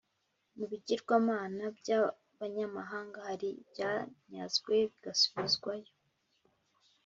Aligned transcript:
mu 0.55 0.65
bigirwamana 0.71 1.63
by 1.77 1.89
abanyamahanga 1.99 3.17
hari 3.27 3.47
ibyanyazwe 3.61 4.73
bigasubizwayo 4.91 5.91